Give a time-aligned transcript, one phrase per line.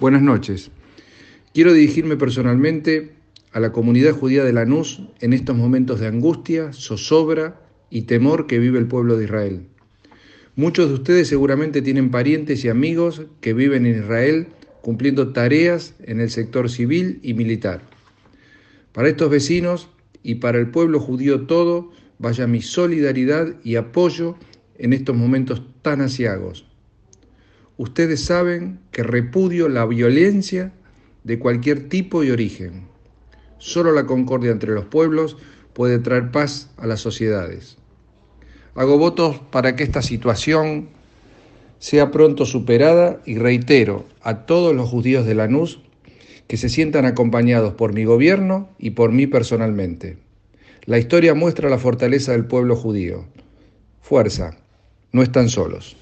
[0.00, 0.70] Buenas noches.
[1.52, 3.14] Quiero dirigirme personalmente
[3.50, 8.60] a la comunidad judía de Lanús en estos momentos de angustia, zozobra y temor que
[8.60, 9.66] vive el pueblo de Israel.
[10.54, 14.46] Muchos de ustedes seguramente tienen parientes y amigos que viven en Israel
[14.82, 17.82] cumpliendo tareas en el sector civil y militar.
[18.92, 19.88] Para estos vecinos
[20.22, 21.90] y para el pueblo judío todo,
[22.20, 24.36] vaya mi solidaridad y apoyo
[24.76, 26.68] en estos momentos tan asiagos.
[27.78, 30.72] Ustedes saben que repudio la violencia
[31.22, 32.88] de cualquier tipo y origen.
[33.58, 35.36] Solo la concordia entre los pueblos
[35.74, 37.76] puede traer paz a las sociedades.
[38.74, 40.88] Hago votos para que esta situación
[41.78, 45.80] sea pronto superada y reitero a todos los judíos de Lanús
[46.48, 50.18] que se sientan acompañados por mi gobierno y por mí personalmente.
[50.84, 53.26] La historia muestra la fortaleza del pueblo judío.
[54.00, 54.56] Fuerza,
[55.12, 55.96] no están solos.